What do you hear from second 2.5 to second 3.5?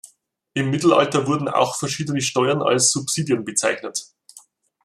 als Subsidien